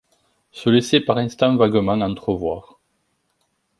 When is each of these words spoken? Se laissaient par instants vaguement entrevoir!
Se 0.49 0.71
laissaient 0.71 0.99
par 1.01 1.19
instants 1.19 1.55
vaguement 1.57 1.91
entrevoir! 2.01 2.79